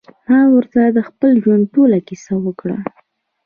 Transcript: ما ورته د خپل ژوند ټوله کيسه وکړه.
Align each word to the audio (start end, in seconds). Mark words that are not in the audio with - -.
ما 0.27 0.39
ورته 0.53 0.81
د 0.87 0.99
خپل 1.09 1.31
ژوند 1.43 1.63
ټوله 1.73 1.97
کيسه 2.07 2.33
وکړه. 2.45 2.77